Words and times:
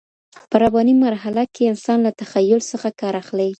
په 0.49 0.55
رباني 0.63 0.93
مرحله 1.05 1.43
کي 1.55 1.63
انسان 1.71 1.97
له 2.05 2.11
تخيل 2.21 2.59
څخه 2.71 2.87
کار 3.01 3.13
اخلي. 3.23 3.49